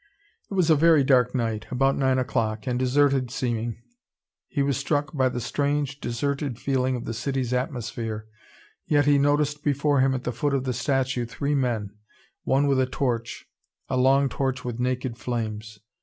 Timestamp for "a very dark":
0.71-1.35